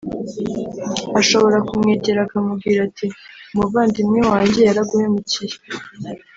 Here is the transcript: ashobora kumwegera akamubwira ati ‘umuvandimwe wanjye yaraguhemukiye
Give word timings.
ashobora 1.19 1.57
kumwegera 1.67 2.19
akamubwira 2.25 2.79
ati 2.87 3.05
‘umuvandimwe 3.53 4.19
wanjye 4.31 4.59
yaraguhemukiye 4.67 5.55